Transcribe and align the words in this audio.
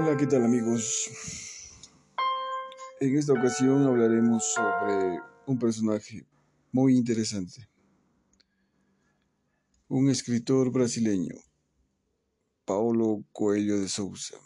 Hola, 0.00 0.16
¿qué 0.16 0.28
tal 0.28 0.44
amigos? 0.44 1.10
En 3.00 3.18
esta 3.18 3.32
ocasión 3.32 3.84
hablaremos 3.84 4.44
sobre 4.44 5.18
un 5.44 5.58
personaje 5.58 6.24
muy 6.70 6.96
interesante. 6.96 7.68
Un 9.88 10.08
escritor 10.08 10.70
brasileño, 10.70 11.34
Paulo 12.64 13.24
Coelho 13.32 13.80
de 13.80 13.88
Souza. 13.88 14.36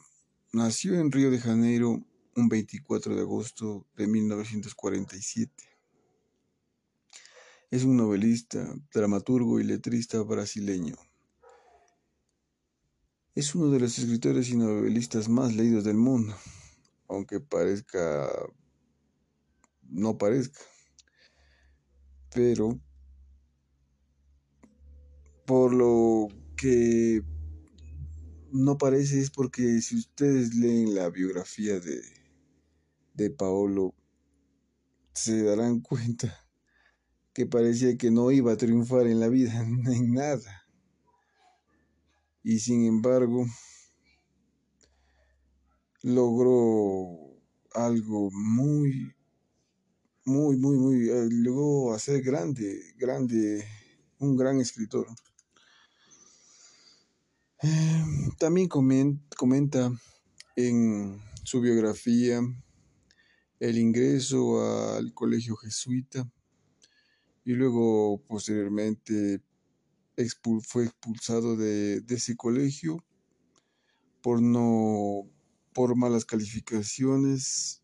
Nació 0.54 0.98
en 0.98 1.12
Río 1.12 1.30
de 1.30 1.38
Janeiro 1.38 2.02
un 2.34 2.48
24 2.48 3.14
de 3.14 3.20
agosto 3.20 3.86
de 3.94 4.06
1947. 4.06 5.52
Es 7.70 7.84
un 7.84 7.98
novelista, 7.98 8.74
dramaturgo 8.90 9.60
y 9.60 9.64
letrista 9.64 10.18
brasileño. 10.22 10.96
Es 13.34 13.54
uno 13.54 13.70
de 13.70 13.80
los 13.80 13.98
escritores 13.98 14.50
y 14.50 14.56
novelistas 14.58 15.30
más 15.30 15.56
leídos 15.56 15.84
del 15.84 15.96
mundo, 15.96 16.36
aunque 17.08 17.40
parezca, 17.40 18.30
no 19.88 20.18
parezca. 20.18 20.60
Pero, 22.34 22.78
por 25.46 25.72
lo 25.72 26.28
que 26.58 27.22
no 28.50 28.76
parece 28.76 29.22
es 29.22 29.30
porque 29.30 29.80
si 29.80 29.96
ustedes 29.96 30.54
leen 30.54 30.94
la 30.94 31.08
biografía 31.08 31.80
de, 31.80 32.02
de 33.14 33.30
Paolo, 33.30 33.94
se 35.14 35.42
darán 35.42 35.80
cuenta 35.80 36.38
que 37.32 37.46
parecía 37.46 37.96
que 37.96 38.10
no 38.10 38.30
iba 38.30 38.52
a 38.52 38.58
triunfar 38.58 39.06
en 39.06 39.20
la 39.20 39.28
vida, 39.28 39.58
en 39.62 40.12
nada 40.12 40.61
y 42.44 42.58
sin 42.58 42.86
embargo 42.86 43.46
logró 46.02 47.32
algo 47.74 48.30
muy, 48.32 49.14
muy, 50.24 50.56
muy, 50.56 50.76
muy, 50.76 51.08
eh, 51.08 51.28
llegó 51.30 51.94
a 51.94 51.98
ser 51.98 52.22
grande, 52.22 52.94
grande, 52.96 53.64
un 54.18 54.36
gran 54.36 54.60
escritor. 54.60 55.06
Eh, 57.62 58.04
también 58.38 58.68
comenta 58.68 59.92
en 60.56 61.20
su 61.44 61.60
biografía 61.60 62.40
el 63.60 63.78
ingreso 63.78 64.60
al 64.96 65.14
colegio 65.14 65.54
jesuita 65.56 66.28
y 67.44 67.52
luego 67.52 68.20
posteriormente 68.26 69.40
fue 70.62 70.84
expulsado 70.84 71.56
de, 71.56 72.02
ese 72.08 72.36
colegio 72.36 73.04
por 74.22 74.42
no 74.42 75.28
por 75.72 75.96
malas 75.96 76.24
calificaciones 76.24 77.82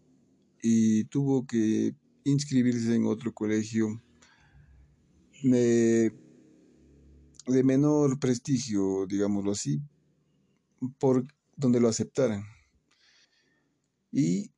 y 0.62 1.04
tuvo 1.04 1.46
que 1.46 1.94
inscribirse 2.24 2.94
en 2.94 3.06
otro 3.06 3.32
colegio 3.32 4.02
de, 5.42 6.12
menor 7.64 8.18
prestigio, 8.18 9.06
digámoslo 9.06 9.52
así, 9.52 9.80
por 10.98 11.26
donde 11.56 11.80
lo 11.80 11.88
aceptaran. 11.88 12.44
Y 14.12 14.52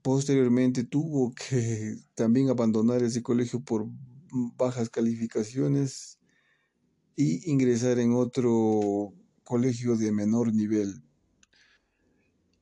posteriormente 0.00 0.84
tuvo 0.84 1.34
que 1.34 1.96
también 2.14 2.48
abandonar 2.48 3.02
ese 3.02 3.22
colegio 3.22 3.60
por 3.60 3.86
bajas 4.56 4.88
calificaciones 4.88 6.18
y 7.16 7.50
ingresar 7.50 7.98
en 7.98 8.12
otro 8.12 9.12
colegio 9.44 9.96
de 9.96 10.12
menor 10.12 10.54
nivel 10.54 11.02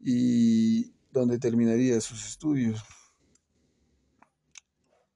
y 0.00 0.92
donde 1.12 1.38
terminaría 1.38 2.00
sus 2.00 2.26
estudios 2.26 2.82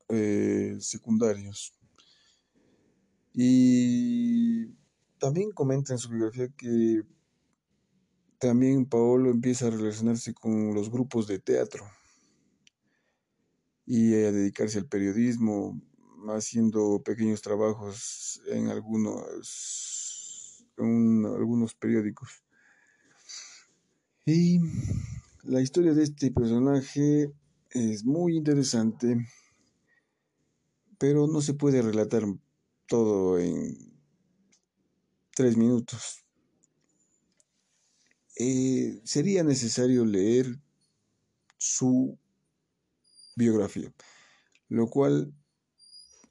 eh, 0.09 0.77
secundarios. 0.81 1.75
Y 3.33 4.67
también 5.19 5.51
comenta 5.53 5.93
en 5.95 5.99
su 5.99 6.11
biografía 6.11 6.49
que 6.57 7.03
también 8.39 8.85
Paolo 8.85 9.31
empieza 9.31 9.67
a 9.67 9.71
relacionarse 9.71 10.35
con 10.35 10.75
los 10.75 10.91
grupos 10.91 11.27
de 11.27 11.39
teatro 11.39 11.85
y 13.87 14.13
a 14.15 14.33
dedicarse 14.33 14.79
al 14.79 14.87
periodismo 14.87 15.81
haciendo 16.29 17.03
pequeños 17.05 17.43
trabajos 17.43 18.41
en 18.49 18.69
algunos, 18.69 20.65
en 20.79 21.25
algunos 21.27 21.75
periódicos. 21.75 22.43
Y 24.27 24.59
la 25.43 25.61
historia 25.61 25.93
de 25.93 26.05
este 26.05 26.31
personaje 26.31 27.31
es 27.71 28.05
muy 28.05 28.37
interesante, 28.37 29.17
pero 30.99 31.27
no 31.27 31.41
se 31.43 31.55
puede 31.55 31.83
relatar 31.83 32.25
todo 32.87 33.39
en 33.39 33.77
tres 35.35 35.57
minutos. 35.57 36.25
Eh, 38.37 39.01
sería 39.05 39.45
necesario 39.45 40.05
leer 40.05 40.59
su 41.59 42.19
biografía, 43.37 43.93
lo 44.69 44.89
cual 44.89 45.33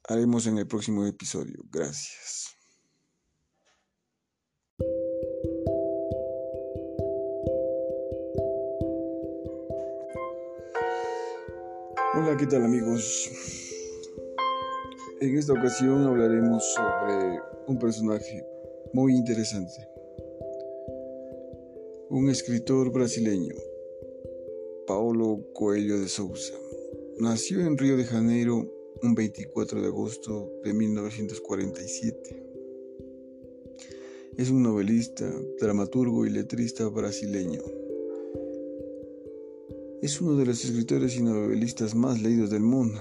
haremos 0.08 0.46
en 0.46 0.58
el 0.58 0.66
próximo 0.66 1.06
episodio. 1.06 1.64
Gracias. 1.70 2.56
Hola, 12.16 12.36
¿qué 12.38 12.46
tal 12.46 12.64
amigos? 12.64 13.30
En 15.20 15.36
esta 15.36 15.52
ocasión 15.52 16.06
hablaremos 16.06 16.64
sobre 16.74 17.40
un 17.66 17.78
personaje 17.78 18.46
muy 18.92 19.14
interesante. 19.14 19.88
Un 22.10 22.28
escritor 22.28 22.92
brasileño, 22.92 23.54
Paulo 24.86 25.40
Coelho 25.54 25.98
de 25.98 26.08
Souza. 26.08 26.54
Nació 27.18 27.60
en 27.60 27.78
Río 27.78 27.96
de 27.96 28.04
Janeiro 28.04 28.70
un 29.02 29.14
24 29.14 29.80
de 29.80 29.86
agosto 29.86 30.50
de 30.64 30.72
1947. 30.72 32.44
Es 34.36 34.50
un 34.50 34.62
novelista, 34.62 35.30
dramaturgo 35.60 36.26
y 36.26 36.30
letrista 36.30 36.88
brasileño. 36.88 37.60
Es 40.02 40.20
uno 40.20 40.36
de 40.36 40.46
los 40.46 40.64
escritores 40.64 41.16
y 41.16 41.22
novelistas 41.22 41.94
más 41.94 42.20
leídos 42.20 42.50
del 42.50 42.62
mundo, 42.62 43.00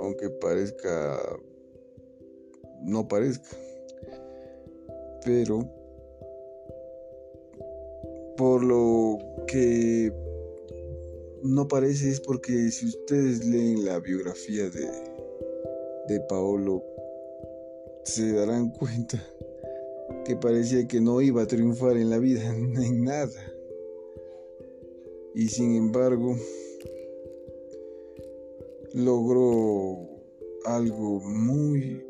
aunque 0.00 0.30
parezca, 0.30 1.18
no 2.82 3.06
parezca. 3.08 3.56
Pero, 5.24 5.70
por 8.36 8.62
lo 8.62 9.18
que 9.46 10.12
no 11.42 11.68
parece 11.68 12.10
es 12.10 12.20
porque 12.20 12.70
si 12.70 12.86
ustedes 12.86 13.44
leen 13.44 13.84
la 13.84 14.00
biografía 14.00 14.68
de, 14.70 14.88
de 16.08 16.20
Paolo, 16.28 16.82
se 18.04 18.32
darán 18.32 18.70
cuenta 18.78 19.22
que 20.24 20.36
parecía 20.36 20.86
que 20.86 21.00
no 21.00 21.20
iba 21.20 21.42
a 21.42 21.46
triunfar 21.46 21.96
en 21.96 22.10
la 22.10 22.18
vida, 22.18 22.46
en 22.54 23.04
nada. 23.04 23.52
Y 25.34 25.48
sin 25.48 25.76
embargo, 25.76 26.36
logró 28.92 30.08
algo 30.64 31.20
muy, 31.20 32.04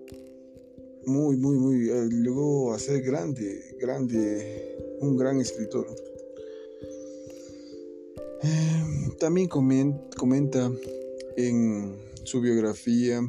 muy, 1.05 1.37
muy, 1.37 1.57
muy, 1.59 1.91
eh, 1.91 2.09
llegó 2.11 2.73
a 2.73 2.79
ser 2.79 3.03
grande, 3.03 3.77
grande, 3.79 4.97
un 5.01 5.17
gran 5.17 5.41
escritor. 5.41 5.87
También 9.19 9.49
comenta 9.49 10.71
en 11.37 11.97
su 12.25 12.41
biografía 12.41 13.21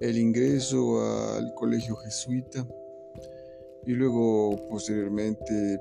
el 0.00 0.18
ingreso 0.18 1.00
al 1.34 1.54
colegio 1.54 1.96
jesuita 1.96 2.66
y 3.86 3.92
luego 3.92 4.68
posteriormente 4.68 5.80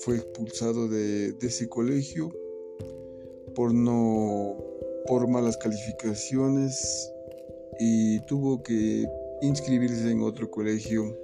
fue 0.00 0.16
expulsado 0.16 0.88
de, 0.88 1.34
ese 1.42 1.68
colegio 1.68 2.32
por 3.54 3.74
no 3.74 4.56
por 5.06 5.28
malas 5.28 5.56
calificaciones 5.56 7.12
y 7.78 8.20
tuvo 8.26 8.62
que 8.62 9.08
inscribirse 9.42 10.10
en 10.10 10.22
otro 10.22 10.50
colegio 10.50 11.16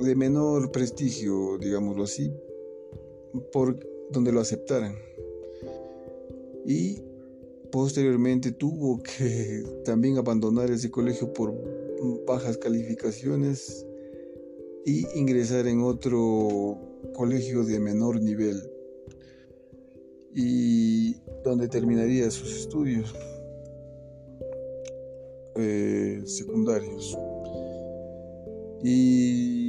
de 0.00 0.14
menor 0.14 0.70
prestigio, 0.72 1.58
digámoslo 1.58 2.04
así, 2.04 2.32
por 3.52 3.78
donde 4.10 4.32
lo 4.32 4.40
aceptaran. 4.40 4.94
Y 6.66 7.00
Posteriormente 7.70 8.52
tuvo 8.52 9.02
que 9.02 9.62
también 9.84 10.18
abandonar 10.18 10.70
ese 10.70 10.90
colegio 10.90 11.32
por 11.32 11.54
bajas 12.26 12.56
calificaciones 12.58 13.86
y 14.84 15.06
ingresar 15.18 15.66
en 15.66 15.82
otro 15.82 16.78
colegio 17.14 17.64
de 17.64 17.80
menor 17.80 18.22
nivel 18.22 18.62
y 20.34 21.16
donde 21.44 21.68
terminaría 21.68 22.30
sus 22.30 22.56
estudios 22.56 23.14
eh, 25.56 26.22
secundarios. 26.24 27.18
Y 28.82 29.65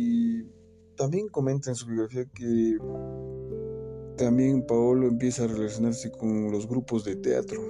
también 0.98 1.30
comenta 1.30 1.70
en 1.70 1.76
su 1.76 1.88
biografía 1.88 2.26
que 2.26 2.78
también 4.18 4.66
Paolo 4.66 5.08
empieza 5.08 5.44
a 5.44 5.48
relacionarse 5.48 6.12
con 6.12 6.52
los 6.52 6.68
grupos 6.68 7.06
de 7.06 7.16
teatro 7.16 7.62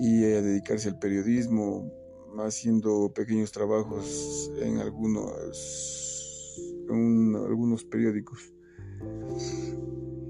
y 0.00 0.24
a 0.24 0.42
dedicarse 0.42 0.88
al 0.88 0.98
periodismo, 0.98 1.92
haciendo 2.38 3.12
pequeños 3.14 3.52
trabajos 3.52 4.50
en 4.60 4.78
algunos, 4.78 6.58
en 6.88 7.36
algunos 7.36 7.84
periódicos. 7.84 8.52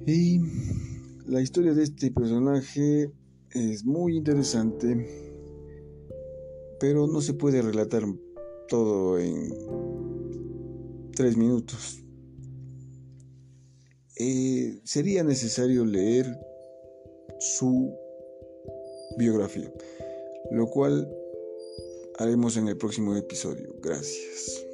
Y 0.06 0.40
la 1.26 1.40
historia 1.40 1.72
de 1.72 1.84
este 1.84 2.10
personaje 2.10 3.10
es 3.52 3.84
muy 3.84 4.16
interesante, 4.16 5.06
pero 6.78 7.06
no 7.06 7.20
se 7.20 7.34
puede 7.34 7.62
relatar 7.62 8.02
todo 8.68 9.18
en 9.18 9.89
tres 11.20 11.36
minutos. 11.36 12.02
Eh, 14.16 14.80
sería 14.84 15.22
necesario 15.22 15.84
leer 15.84 16.26
su 17.38 17.94
biografía, 19.18 19.70
lo 20.50 20.66
cual 20.68 21.14
haremos 22.18 22.56
en 22.56 22.68
el 22.68 22.78
próximo 22.78 23.14
episodio. 23.16 23.68
Gracias. 23.82 24.64